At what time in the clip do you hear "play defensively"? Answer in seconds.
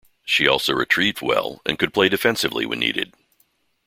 1.93-2.65